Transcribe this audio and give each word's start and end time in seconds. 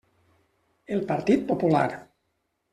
El 0.97 1.05
Partit 1.13 1.47
Popular. 1.53 1.87